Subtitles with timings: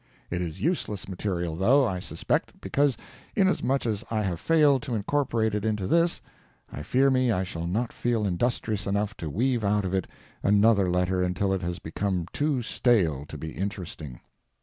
[0.31, 2.97] It is useless material, though, I suspect, because,
[3.35, 6.23] inasmuch as I have failed to incorporate it into this,
[6.71, 10.07] I fear me I shall not feel industrious enough to weave out of it
[10.41, 14.21] another letter until it has become too stale to be interesting.